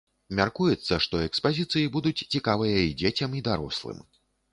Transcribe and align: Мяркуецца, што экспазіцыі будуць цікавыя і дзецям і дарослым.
Мяркуецца, 0.37 0.93
што 1.05 1.19
экспазіцыі 1.25 1.91
будуць 1.97 2.25
цікавыя 2.37 2.79
і 2.87 2.95
дзецям 3.03 3.37
і 3.41 3.45
дарослым. 3.49 4.01